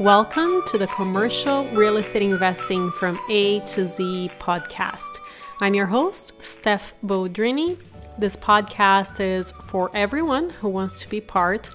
[0.00, 5.18] Welcome to the Commercial Real Estate Investing from A to Z podcast.
[5.60, 7.78] I'm your host, Steph Bodrini.
[8.18, 11.68] This podcast is for everyone who wants to be part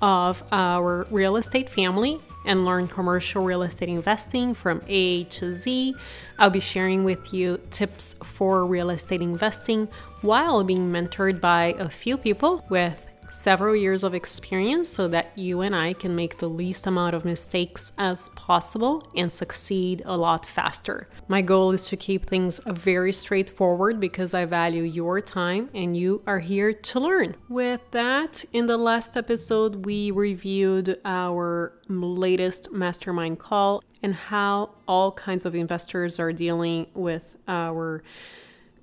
[0.00, 5.96] of our real estate family and learn commercial real estate investing from A to Z.
[6.38, 9.88] I'll be sharing with you tips for real estate investing
[10.22, 13.03] while being mentored by a few people with
[13.34, 17.24] several years of experience so that you and I can make the least amount of
[17.24, 21.08] mistakes as possible and succeed a lot faster.
[21.28, 26.22] My goal is to keep things very straightforward because I value your time and you
[26.26, 27.36] are here to learn.
[27.48, 35.12] With that, in the last episode, we reviewed our latest mastermind call and how all
[35.12, 38.02] kinds of investors are dealing with our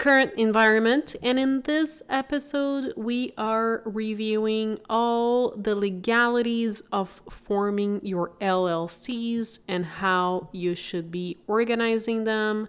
[0.01, 1.15] current environment.
[1.21, 9.85] And in this episode, we are reviewing all the legalities of forming your LLCs and
[9.85, 12.67] how you should be organizing them,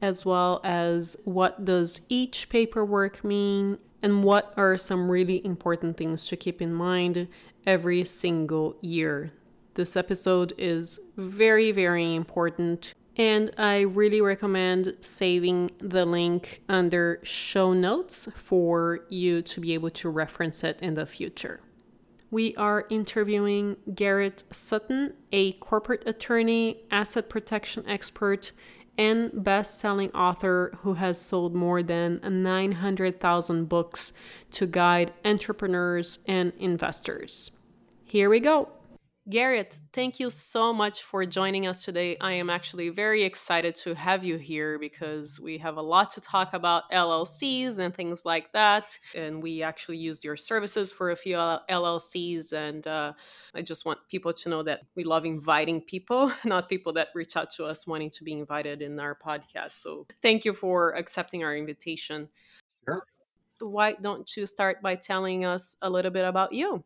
[0.00, 6.28] as well as what does each paperwork mean and what are some really important things
[6.28, 7.26] to keep in mind
[7.66, 9.32] every single year.
[9.74, 17.72] This episode is very, very important and I really recommend saving the link under show
[17.72, 21.60] notes for you to be able to reference it in the future.
[22.30, 28.52] We are interviewing Garrett Sutton, a corporate attorney, asset protection expert,
[28.96, 34.12] and best selling author who has sold more than 900,000 books
[34.52, 37.52] to guide entrepreneurs and investors.
[38.04, 38.68] Here we go.
[39.28, 42.16] Garrett, thank you so much for joining us today.
[42.18, 46.22] I am actually very excited to have you here because we have a lot to
[46.22, 48.98] talk about LLCs and things like that.
[49.14, 52.54] And we actually used your services for a few LLCs.
[52.54, 53.12] And uh,
[53.54, 57.36] I just want people to know that we love inviting people, not people that reach
[57.36, 59.72] out to us wanting to be invited in our podcast.
[59.82, 62.30] So thank you for accepting our invitation.
[62.86, 63.02] Sure.
[63.60, 66.84] Why don't you start by telling us a little bit about you?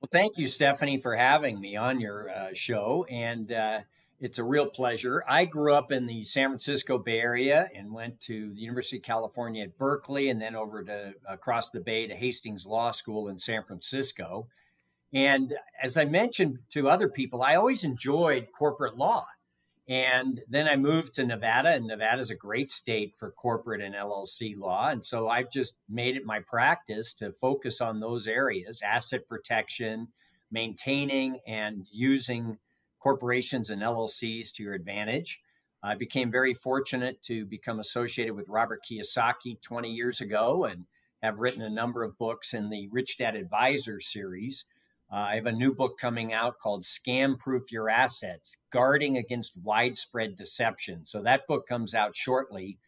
[0.00, 3.04] Well, thank you, Stephanie, for having me on your uh, show.
[3.10, 3.80] And uh,
[4.18, 5.22] it's a real pleasure.
[5.28, 9.02] I grew up in the San Francisco Bay Area and went to the University of
[9.02, 13.38] California at Berkeley and then over to across the bay to Hastings Law School in
[13.38, 14.48] San Francisco.
[15.12, 19.26] And as I mentioned to other people, I always enjoyed corporate law.
[19.90, 23.92] And then I moved to Nevada, and Nevada is a great state for corporate and
[23.92, 24.88] LLC law.
[24.88, 30.06] And so I've just made it my practice to focus on those areas asset protection,
[30.48, 32.58] maintaining and using
[33.00, 35.42] corporations and LLCs to your advantage.
[35.82, 40.84] I became very fortunate to become associated with Robert Kiyosaki 20 years ago and
[41.20, 44.66] have written a number of books in the Rich Dad Advisor series.
[45.12, 49.56] Uh, I have a new book coming out called Scam Proof Your Assets Guarding Against
[49.60, 51.04] Widespread Deception.
[51.04, 52.78] So that book comes out shortly.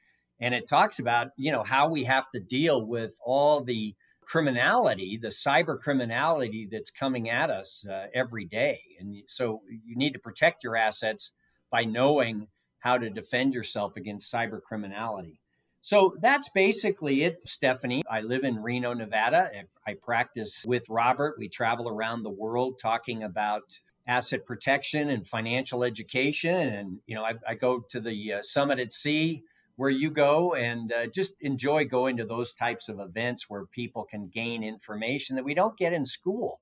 [0.41, 3.95] And it talks about, you know, how we have to deal with all the
[4.25, 8.81] criminality, the cyber criminality that's coming at us uh, every day.
[8.99, 11.33] And so you need to protect your assets
[11.71, 12.49] by knowing
[12.81, 15.42] how to defend yourself against cyber criminality.
[15.83, 18.05] So that's basically it, Stephanie.
[18.09, 19.51] I live in Reno, Nevada.
[19.85, 21.35] I practice with Robert.
[21.39, 26.55] We travel around the world talking about asset protection and financial education.
[26.55, 29.43] And, you know, I, I go to the uh, Summit at Sea
[29.75, 34.05] where you go and uh, just enjoy going to those types of events where people
[34.05, 36.61] can gain information that we don't get in school.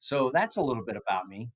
[0.00, 1.50] So that's a little bit about me.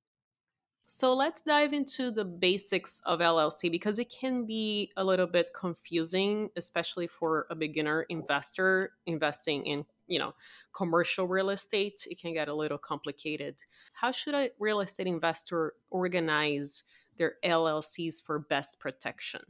[0.89, 5.51] So let's dive into the basics of LLC because it can be a little bit
[5.53, 10.33] confusing, especially for a beginner investor investing in, you know,
[10.71, 12.07] commercial real estate.
[12.09, 13.57] It can get a little complicated.
[13.91, 16.83] How should a real estate investor organize
[17.17, 19.41] their LLCs for best protection?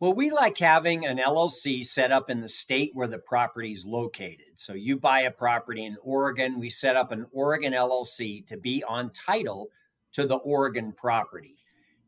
[0.00, 3.84] Well, we like having an LLC set up in the state where the property is
[3.86, 4.56] located.
[4.56, 8.82] So you buy a property in Oregon, we set up an Oregon LLC to be
[8.82, 9.70] on title
[10.14, 11.56] to the Oregon property.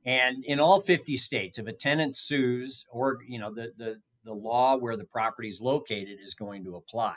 [0.04, 4.34] And in all 50 states, if a tenant sues or, you know, the, the, the
[4.34, 7.14] law where the property is located is going to apply.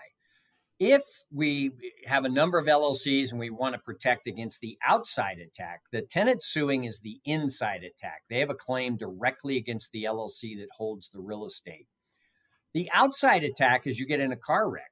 [0.80, 1.02] If
[1.32, 1.72] we
[2.06, 6.02] have a number of LLCs and we want to protect against the outside attack, the
[6.02, 8.22] tenant suing is the inside attack.
[8.30, 11.88] They have a claim directly against the LLC that holds the real estate.
[12.74, 14.92] The outside attack is you get in a car wreck.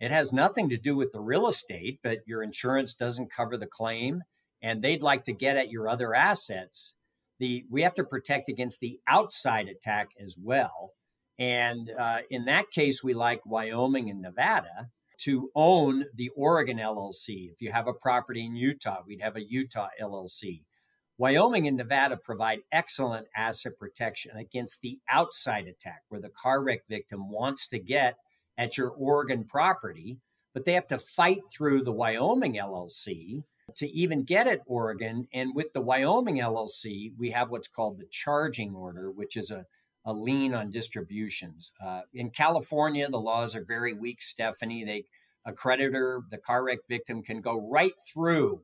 [0.00, 3.66] It has nothing to do with the real estate, but your insurance doesn't cover the
[3.66, 4.22] claim
[4.62, 6.94] and they'd like to get at your other assets,
[7.38, 10.92] the we have to protect against the outside attack as well.
[11.38, 17.50] And uh, in that case, we like Wyoming and Nevada to own the Oregon LLC.
[17.52, 20.62] If you have a property in Utah, we'd have a Utah LLC.
[21.18, 26.86] Wyoming and Nevada provide excellent asset protection against the outside attack where the car wreck
[26.88, 28.16] victim wants to get
[28.58, 30.18] at your Oregon property,
[30.52, 33.44] but they have to fight through the Wyoming LLC
[33.76, 35.28] to even get at Oregon.
[35.32, 39.66] And with the Wyoming LLC, we have what's called the charging order, which is a,
[40.04, 41.72] a lien on distributions.
[41.84, 44.84] Uh, in California, the laws are very weak, Stephanie.
[44.84, 45.04] They
[45.46, 48.62] a creditor, the car wreck victim, can go right through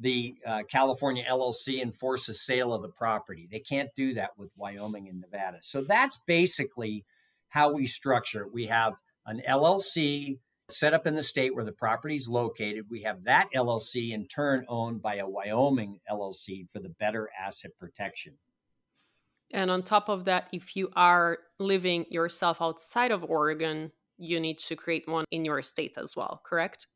[0.00, 3.46] the uh, California LLC and force a sale of the property.
[3.50, 5.58] They can't do that with Wyoming and Nevada.
[5.60, 7.04] So that's basically
[7.50, 8.52] how we structure it.
[8.52, 8.94] We have
[9.26, 10.38] an LLC
[10.72, 12.86] set up in the state where the property is located.
[12.90, 17.72] We have that LLC in turn owned by a Wyoming LLC for the better asset
[17.78, 18.38] protection.
[19.52, 24.58] And on top of that, if you are living yourself outside of Oregon, you need
[24.60, 26.86] to create one in your state as well, correct?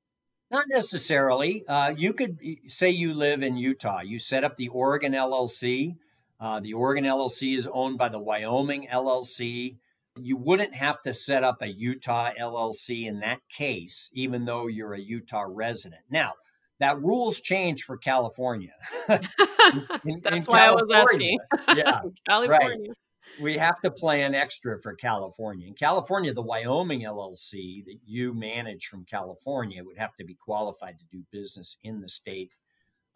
[0.51, 1.67] Not necessarily.
[1.67, 2.39] Uh, you could
[2.69, 4.01] say you live in Utah.
[4.01, 5.97] You set up the Oregon LLC.
[6.39, 9.79] Uh, the Oregon LLC is owned by the Wyoming LLC.
[10.17, 14.95] You wouldn't have to set up a Utah LLC in that case, even though you're
[14.95, 16.03] a Utah resident.
[16.11, 16.33] Now,
[16.79, 18.75] that rules change for California.
[19.09, 21.39] in, That's in why California, I was asking.
[21.77, 22.89] yeah, California.
[22.89, 22.97] Right
[23.41, 25.67] we have to plan extra for California.
[25.67, 30.99] In California, the Wyoming LLC that you manage from California would have to be qualified
[30.99, 32.55] to do business in the state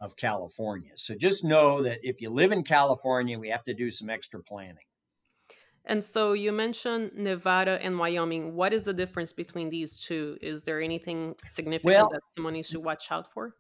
[0.01, 0.93] of California.
[0.97, 4.43] So just know that if you live in California, we have to do some extra
[4.43, 4.85] planning.
[5.87, 8.55] And so you mentioned Nevada and Wyoming.
[8.55, 10.37] What is the difference between these two?
[10.41, 13.55] Is there anything significant well, that someone needs to watch out for?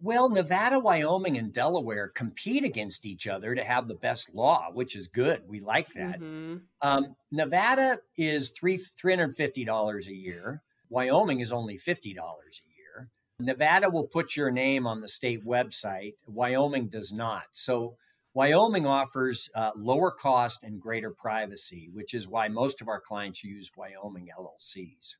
[0.00, 4.94] Well, Nevada, Wyoming, and Delaware compete against each other to have the best law, which
[4.94, 5.42] is good.
[5.48, 6.20] We like that.
[6.20, 6.56] Mm-hmm.
[6.82, 10.62] Um, Nevada is three three hundred fifty dollars a year.
[10.88, 13.08] Wyoming is only fifty dollars a year.
[13.40, 16.14] Nevada will put your name on the state website.
[16.26, 17.44] Wyoming does not.
[17.52, 17.96] So
[18.38, 23.42] Wyoming offers uh, lower cost and greater privacy, which is why most of our clients
[23.42, 25.16] use Wyoming LLCs.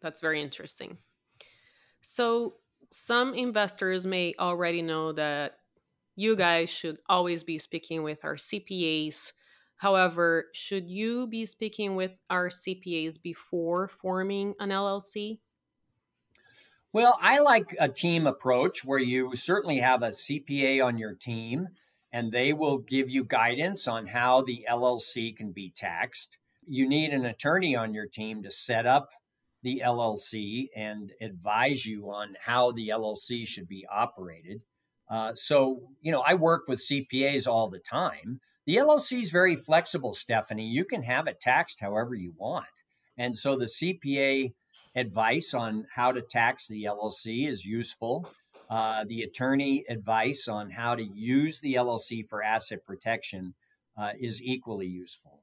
[0.00, 0.98] That's very interesting.
[2.02, 5.58] So some investors may already know that
[6.14, 9.32] you guys should always be speaking with our CPAs.
[9.78, 15.40] However, should you be speaking with our CPAs before forming an LLC?
[16.92, 21.66] Well, I like a team approach where you certainly have a CPA on your team
[22.12, 26.38] and they will give you guidance on how the LLC can be taxed.
[26.66, 29.10] You need an attorney on your team to set up
[29.62, 34.60] the LLC and advise you on how the LLC should be operated.
[35.08, 38.40] Uh, so, you know, I work with CPAs all the time.
[38.66, 40.66] The LLC is very flexible, Stephanie.
[40.66, 42.66] You can have it taxed however you want.
[43.16, 44.52] And so the CPA
[44.94, 48.28] advice on how to tax the LLC is useful.
[48.72, 53.52] Uh, the attorney advice on how to use the LLC for asset protection
[53.98, 55.42] uh, is equally useful.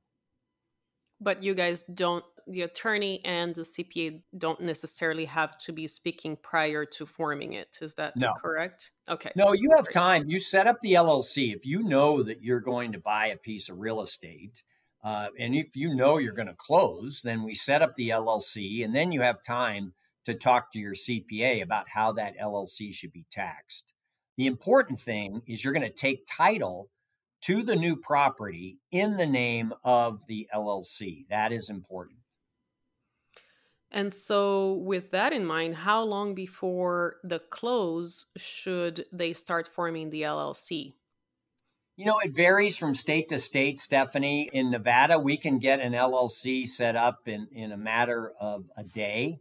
[1.21, 6.37] But you guys don't the attorney and the CPA don't necessarily have to be speaking
[6.41, 7.77] prior to forming it.
[7.81, 8.33] Is that no.
[8.41, 8.89] correct?
[9.07, 9.29] Okay.
[9.35, 10.23] No, you have time.
[10.27, 11.55] You set up the LLC.
[11.55, 14.63] If you know that you're going to buy a piece of real estate,
[15.03, 18.83] uh, and if you know you're going to close, then we set up the LLC,
[18.83, 19.93] and then you have time
[20.29, 23.91] to talk to your CPA about how that LLC should be taxed.
[24.37, 26.89] The important thing is you're going to take title
[27.41, 31.25] to the new property in the name of the LLC.
[31.29, 32.19] That is important.
[33.91, 40.11] And so, with that in mind, how long before the close should they start forming
[40.11, 40.93] the LLC?
[41.95, 44.49] You know, it varies from state to state, Stephanie.
[44.53, 48.83] In Nevada, we can get an LLC set up in, in a matter of a
[48.83, 49.39] day.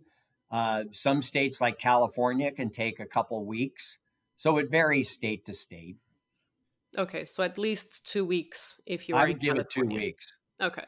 [0.50, 3.98] Uh, some states, like California, can take a couple weeks.
[4.36, 5.96] So it varies state to state.
[6.96, 9.22] Okay, so at least two weeks if you are.
[9.22, 10.26] I would give it two weeks.
[10.60, 10.84] Okay.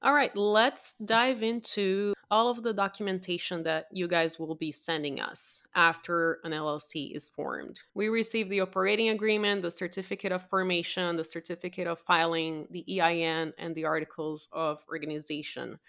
[0.00, 5.20] All right, let's dive into all of the documentation that you guys will be sending
[5.20, 7.80] us after an LLC is formed.
[7.94, 13.54] We receive the operating agreement, the certificate of formation, the certificate of filing, the EIN,
[13.58, 15.80] and the articles of organization.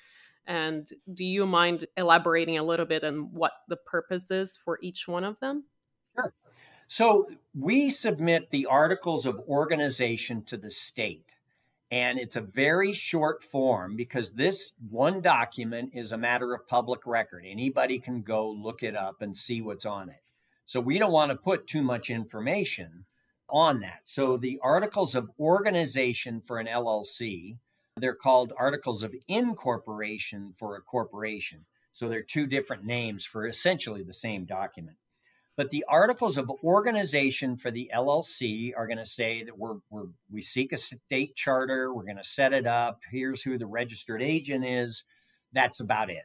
[0.45, 5.07] And do you mind elaborating a little bit on what the purpose is for each
[5.07, 5.65] one of them?
[6.15, 6.33] Sure.
[6.87, 11.35] So we submit the articles of organization to the state.
[11.91, 17.05] And it's a very short form because this one document is a matter of public
[17.05, 17.45] record.
[17.47, 20.21] Anybody can go look it up and see what's on it.
[20.65, 23.05] So we don't want to put too much information
[23.49, 24.01] on that.
[24.03, 27.57] So the articles of organization for an LLC,
[27.99, 31.65] they're called articles of incorporation for a corporation.
[31.91, 34.97] So they're two different names for essentially the same document.
[35.59, 40.05] But the articles of organization for the LLC are going to say that we're, we're
[40.31, 41.93] we seek a state charter.
[41.93, 43.01] We're going to set it up.
[43.11, 45.03] Here's who the registered agent is.
[45.51, 46.23] That's about it.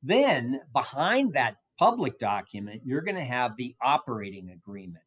[0.00, 5.04] Then behind that public document, you're going to have the operating agreement,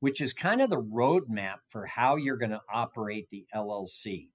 [0.00, 4.28] which is kind of the roadmap for how you're going to operate the LLC.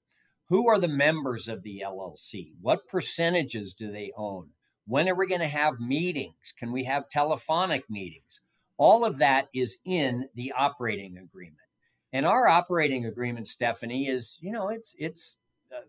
[0.49, 2.53] Who are the members of the LLC?
[2.59, 4.49] What percentages do they own?
[4.87, 6.53] When are we going to have meetings?
[6.57, 8.41] Can we have telephonic meetings?
[8.75, 11.57] All of that is in the operating agreement.
[12.11, 15.37] And our operating agreement, Stephanie, is, you know, it's, it's,
[15.71, 15.81] uh,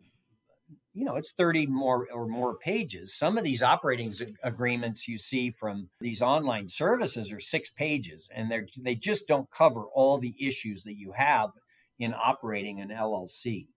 [0.93, 3.17] you know, it's 30 more or more pages.
[3.17, 4.13] Some of these operating
[4.45, 9.51] agreements you see from these online services are six pages, and they're, they just don't
[9.51, 11.53] cover all the issues that you have
[11.99, 13.69] in operating an LLC.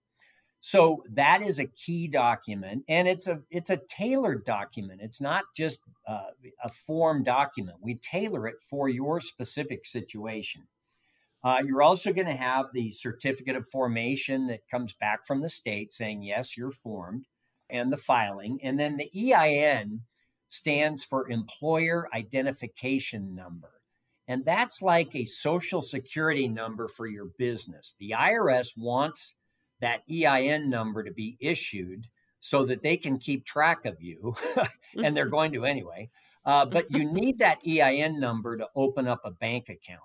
[0.65, 5.01] So that is a key document, and it's a it's a tailored document.
[5.03, 6.29] It's not just uh,
[6.63, 7.79] a form document.
[7.81, 10.61] We tailor it for your specific situation.
[11.43, 15.49] Uh, you're also going to have the certificate of formation that comes back from the
[15.49, 17.25] state saying yes, you're formed,
[17.69, 20.03] and the filing, and then the EIN
[20.47, 23.81] stands for Employer Identification Number.
[24.29, 27.97] And that's like a social security number for your business.
[27.99, 29.35] The IRS wants
[29.83, 32.07] that EIN number to be issued
[32.39, 34.33] so that they can keep track of you,
[35.03, 35.31] and they're mm-hmm.
[35.31, 36.09] going to anyway.
[36.45, 39.99] Uh, but you need that EIN number to open up a bank account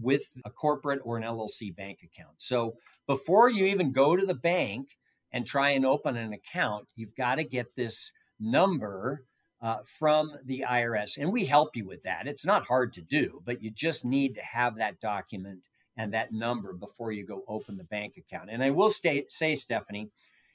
[0.00, 2.34] with a corporate or an LLC bank account.
[2.38, 4.88] So before you even go to the bank
[5.30, 8.10] and try and open an account, you've got to get this
[8.40, 9.24] number
[9.60, 11.16] uh, from the IRS.
[11.16, 12.26] And we help you with that.
[12.26, 16.32] It's not hard to do, but you just need to have that document and that
[16.32, 18.50] number before you go open the bank account.
[18.50, 20.08] And I will stay, say, Stephanie,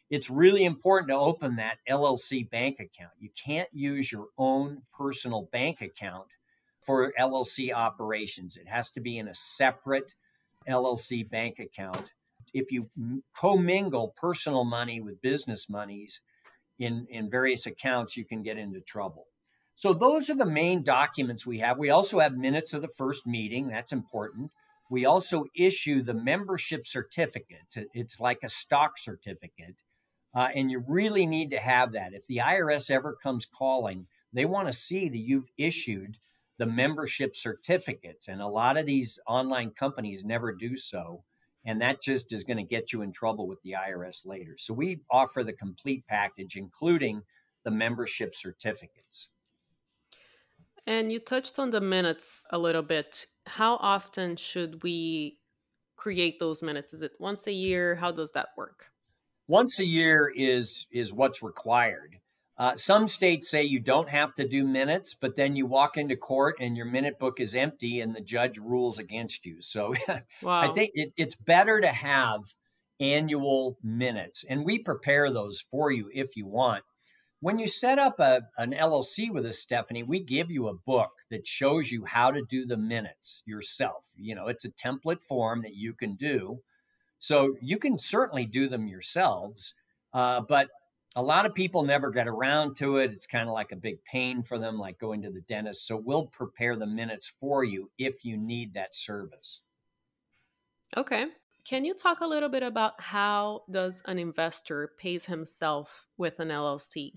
[0.09, 3.11] it's really important to open that LLC bank account.
[3.19, 6.27] You can't use your own personal bank account
[6.81, 8.55] for LLC operations.
[8.57, 10.13] It has to be in a separate
[10.67, 12.11] LLC bank account.
[12.53, 12.89] If you
[13.35, 16.21] commingle personal money with business monies
[16.79, 19.25] in, in various accounts, you can get into trouble.
[19.75, 21.77] So, those are the main documents we have.
[21.77, 23.67] We also have minutes of the first meeting.
[23.67, 24.51] That's important.
[24.89, 27.77] We also issue the membership certificates.
[27.93, 29.81] It's like a stock certificate.
[30.33, 32.13] Uh, and you really need to have that.
[32.13, 36.17] If the IRS ever comes calling, they want to see that you've issued
[36.57, 38.27] the membership certificates.
[38.27, 41.23] And a lot of these online companies never do so.
[41.65, 44.55] And that just is going to get you in trouble with the IRS later.
[44.57, 47.23] So we offer the complete package, including
[47.63, 49.29] the membership certificates.
[50.85, 53.27] And you touched on the minutes a little bit.
[53.47, 55.39] How often should we
[55.95, 56.93] create those minutes?
[56.93, 57.95] Is it once a year?
[57.95, 58.91] How does that work?
[59.47, 62.19] Once a year is is what's required.
[62.57, 66.15] Uh, some states say you don't have to do minutes, but then you walk into
[66.17, 69.61] court and your minute book is empty and the judge rules against you.
[69.61, 69.93] So
[70.41, 70.51] wow.
[70.61, 72.55] I think it, it's better to have
[72.99, 76.83] annual minutes, and we prepare those for you if you want.
[77.39, 81.11] When you set up a, an LLC with us, Stephanie, we give you a book
[81.29, 84.05] that shows you how to do the minutes yourself.
[84.15, 86.61] You know, it's a template form that you can do.
[87.19, 89.73] So you can certainly do them yourselves,
[90.13, 90.69] uh, but
[91.15, 93.11] a lot of people never get around to it.
[93.11, 95.87] It's kind of like a big pain for them, like going to the dentist.
[95.87, 99.61] So we'll prepare the minutes for you if you need that service.
[100.95, 101.25] Okay.
[101.65, 106.49] Can you talk a little bit about how does an investor pays himself with an
[106.49, 107.13] LLC?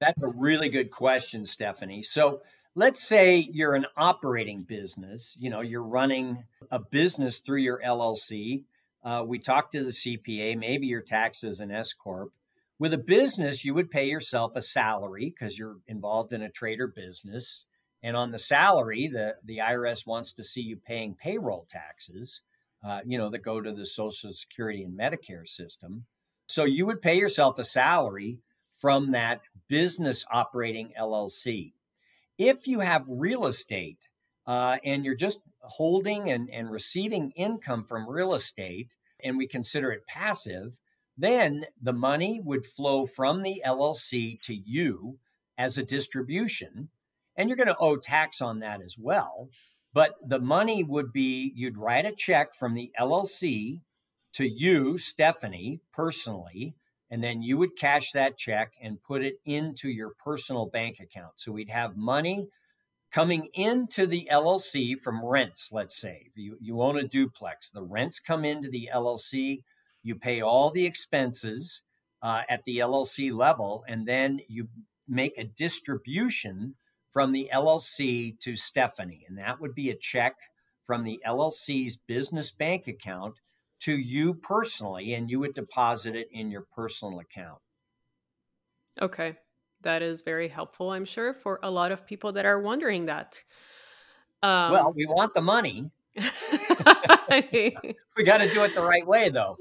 [0.00, 2.02] That's a really good question, Stephanie.
[2.02, 2.42] So
[2.74, 8.64] let's say you're an operating business, you know, you're running a business through your LLC.
[9.02, 12.32] Uh, we talked to the CPA, maybe your taxes an S Corp.
[12.78, 16.86] With a business, you would pay yourself a salary because you're involved in a trader
[16.86, 17.64] business.
[18.04, 22.42] And on the salary, the, the IRS wants to see you paying payroll taxes,
[22.86, 26.04] uh, you know, that go to the Social Security and Medicare system.
[26.46, 28.38] So you would pay yourself a salary
[28.80, 31.72] from that business operating LLC.
[32.38, 33.98] If you have real estate
[34.46, 39.90] uh, and you're just holding and, and receiving income from real estate, and we consider
[39.90, 40.78] it passive,
[41.16, 45.18] then the money would flow from the LLC to you
[45.58, 46.90] as a distribution.
[47.36, 49.48] And you're going to owe tax on that as well.
[49.92, 53.80] But the money would be you'd write a check from the LLC
[54.34, 56.74] to you, Stephanie, personally,
[57.10, 61.34] and then you would cash that check and put it into your personal bank account.
[61.36, 62.48] So we'd have money
[63.10, 66.30] coming into the LLC from rents, let's say.
[66.34, 69.62] You, you own a duplex, the rents come into the LLC,
[70.02, 71.82] you pay all the expenses
[72.22, 74.68] uh, at the LLC level, and then you
[75.08, 76.74] make a distribution
[77.10, 79.24] from the LLC to Stephanie.
[79.26, 80.36] And that would be a check
[80.82, 83.36] from the LLC's business bank account
[83.80, 87.60] to you personally, and you would deposit it in your personal account.
[89.00, 89.36] Okay.
[89.82, 93.40] That is very helpful, I'm sure, for a lot of people that are wondering that.
[94.42, 95.92] Um, well, we want the money.
[96.16, 96.22] we
[98.24, 99.56] got to do it the right way, though.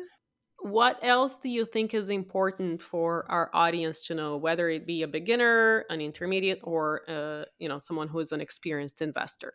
[0.60, 5.04] What else do you think is important for our audience to know, whether it be
[5.04, 9.54] a beginner, an intermediate, or uh, you know someone who is an experienced investor?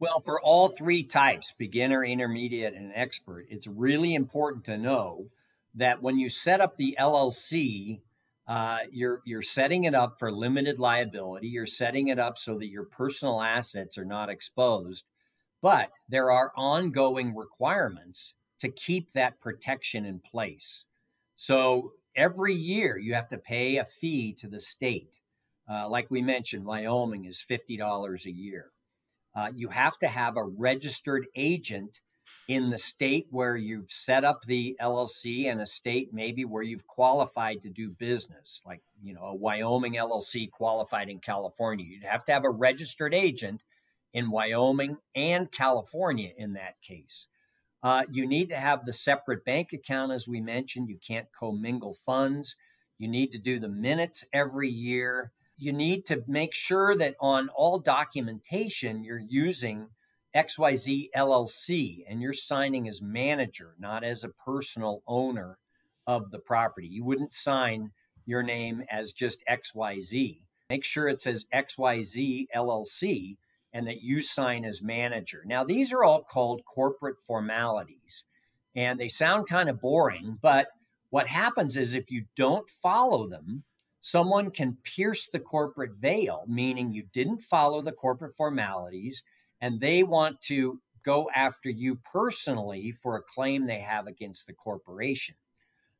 [0.00, 5.30] Well, for all three types, beginner, intermediate, and expert, it's really important to know
[5.74, 8.02] that when you set up the LLC,
[8.46, 11.48] uh, you're you're setting it up for limited liability.
[11.48, 15.04] You're setting it up so that your personal assets are not exposed,
[15.60, 20.86] but there are ongoing requirements to keep that protection in place.
[21.34, 25.18] So every year you have to pay a fee to the state.
[25.68, 28.70] Uh, like we mentioned, Wyoming is fifty dollars a year.
[29.38, 32.00] Uh, you have to have a registered agent
[32.48, 36.88] in the state where you've set up the LLC and a state maybe where you've
[36.88, 41.86] qualified to do business, like you know a Wyoming LLC qualified in California.
[41.86, 43.62] You'd have to have a registered agent
[44.12, 47.28] in Wyoming and California in that case.
[47.80, 50.88] Uh, you need to have the separate bank account, as we mentioned.
[50.88, 52.56] You can't commingle funds.
[52.98, 55.30] You need to do the minutes every year.
[55.58, 59.88] You need to make sure that on all documentation you're using
[60.34, 65.58] XYZ LLC and you're signing as manager, not as a personal owner
[66.06, 66.86] of the property.
[66.86, 67.90] You wouldn't sign
[68.24, 70.42] your name as just XYZ.
[70.70, 73.36] Make sure it says XYZ LLC
[73.72, 75.42] and that you sign as manager.
[75.44, 78.24] Now, these are all called corporate formalities
[78.76, 80.68] and they sound kind of boring, but
[81.10, 83.64] what happens is if you don't follow them,
[84.00, 89.22] someone can pierce the corporate veil, meaning you didn't follow the corporate formalities
[89.60, 94.52] and they want to go after you personally for a claim they have against the
[94.52, 95.34] corporation.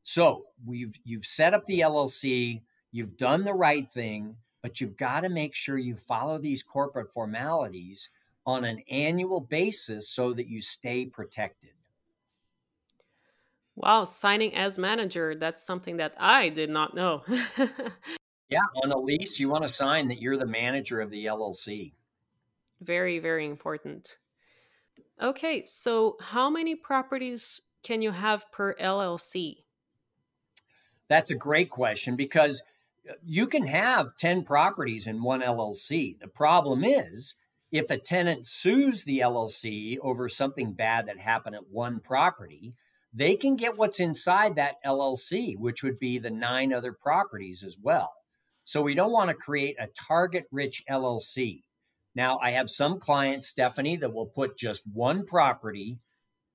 [0.02, 5.20] So we've you've set up the LLC, you've done the right thing, but you've got
[5.20, 8.10] to make sure you follow these corporate formalities
[8.46, 11.70] on an annual basis so that you stay protected.
[13.80, 17.22] Wow, signing as manager, that's something that I did not know.
[18.48, 21.92] yeah, on a lease, you want to sign that you're the manager of the LLC.
[22.80, 24.18] Very, very important.
[25.22, 29.58] Okay, so how many properties can you have per LLC?
[31.06, 32.64] That's a great question because
[33.08, 36.18] uh, you can have 10 properties in one LLC.
[36.18, 37.36] The problem is
[37.70, 42.74] if a tenant sues the LLC over something bad that happened at one property,
[43.12, 47.78] they can get what's inside that LLC, which would be the nine other properties as
[47.80, 48.12] well.
[48.64, 51.62] So we don't want to create a target rich LLC.
[52.14, 55.98] Now, I have some clients, Stephanie, that will put just one property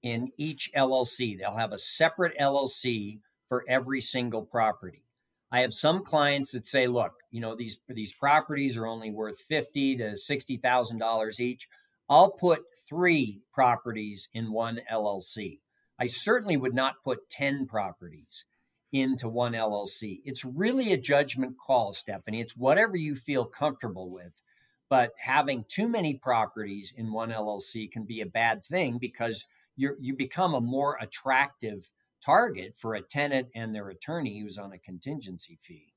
[0.04, 1.38] in each LLC.
[1.38, 5.04] They'll have a separate LLC for every single property.
[5.52, 9.40] I have some clients that say, look, you know, these these properties are only worth
[9.40, 11.68] fifty to sixty thousand dollars each.
[12.10, 15.60] I'll put three properties in one LLC.
[16.00, 18.46] I certainly would not put 10 properties
[18.92, 20.22] into one LLC.
[20.24, 22.42] It's really a judgment call, Stephanie.
[22.42, 24.42] It's whatever you feel comfortable with.
[24.90, 29.96] But having too many properties in one LLC can be a bad thing because you
[30.00, 31.90] you become a more attractive
[32.24, 35.93] target for a tenant and their attorney who's on a contingency fee.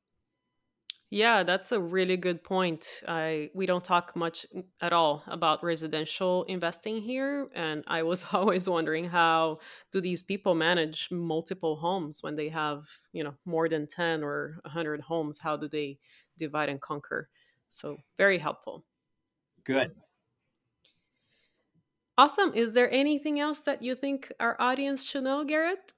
[1.10, 3.02] Yeah, that's a really good point.
[3.06, 4.44] I we don't talk much
[4.80, 9.60] at all about residential investing here, and I was always wondering how
[9.92, 14.58] do these people manage multiple homes when they have, you know, more than 10 or
[14.64, 15.98] 100 homes, how do they
[16.38, 17.28] divide and conquer?
[17.70, 18.84] So very helpful.
[19.64, 19.94] Good.
[22.18, 22.52] Awesome.
[22.54, 25.94] Is there anything else that you think our audience should know, Garrett?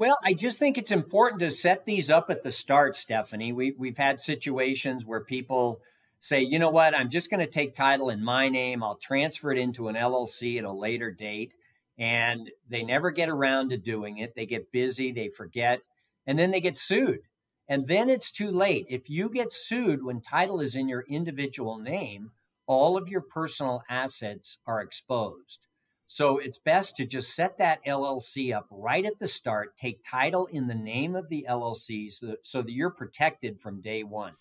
[0.00, 3.52] Well, I just think it's important to set these up at the start, Stephanie.
[3.52, 5.82] We, we've had situations where people
[6.20, 8.82] say, you know what, I'm just going to take title in my name.
[8.82, 11.52] I'll transfer it into an LLC at a later date.
[11.98, 14.34] And they never get around to doing it.
[14.34, 15.82] They get busy, they forget,
[16.26, 17.20] and then they get sued.
[17.68, 18.86] And then it's too late.
[18.88, 22.30] If you get sued when title is in your individual name,
[22.66, 25.66] all of your personal assets are exposed.
[26.12, 30.46] So it's best to just set that LLC up right at the start, take title
[30.46, 34.32] in the name of the LLC so that, so that you're protected from day one.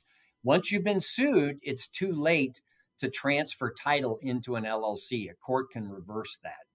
[0.41, 2.59] Once you've been sued, it's too late
[2.97, 5.29] to transfer title into an LLC.
[5.29, 6.65] A court can reverse that.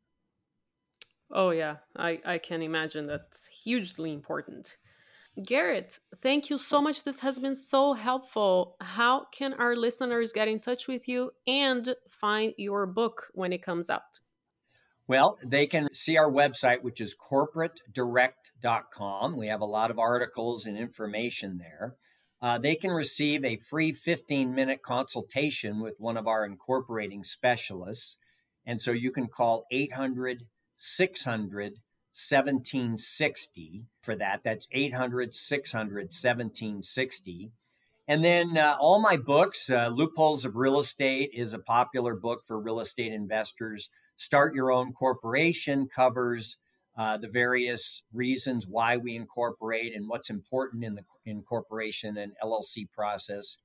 [1.29, 4.77] Oh, yeah, I, I can imagine that's hugely important.
[5.45, 7.03] Garrett, thank you so much.
[7.03, 8.77] This has been so helpful.
[8.81, 13.61] How can our listeners get in touch with you and find your book when it
[13.61, 14.21] comes out?
[15.07, 19.37] Well, they can see our website, which is corporatedirect.com.
[19.37, 21.97] We have a lot of articles and information there.
[22.41, 28.17] Uh, they can receive a free 15 minute consultation with one of our incorporating specialists.
[28.67, 31.75] And so you can call 800 600
[32.13, 34.41] 1760 for that.
[34.45, 37.53] That's 800 600 1760.
[38.07, 42.45] And then uh, all my books, uh, Loopholes of Real Estate is a popular book
[42.47, 43.89] for real estate investors.
[44.17, 46.57] Start Your Own Corporation covers
[46.97, 52.91] uh, the various reasons why we incorporate and what's important in the incorporation and LLC
[52.93, 53.57] process.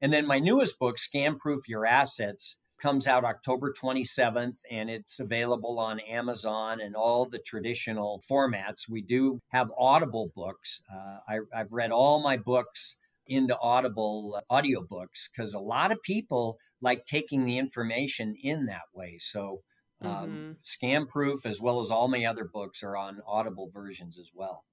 [0.00, 5.18] And then my newest book, Scam Proof Your Assets, comes out October 27th and it's
[5.18, 8.88] available on Amazon and all the traditional formats.
[8.88, 10.80] We do have Audible books.
[10.92, 12.94] Uh, I, have read all my books
[13.26, 18.82] into Audible uh, audiobooks because a lot of people like taking the information in that
[18.94, 19.16] way.
[19.18, 19.62] So,
[20.00, 20.52] um, mm-hmm.
[20.64, 24.64] Scam Proof, as well as all my other books, are on Audible versions as well.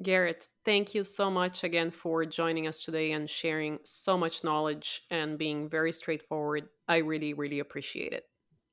[0.00, 5.02] Garrett, thank you so much again for joining us today and sharing so much knowledge
[5.10, 6.68] and being very straightforward.
[6.88, 8.24] I really, really appreciate it.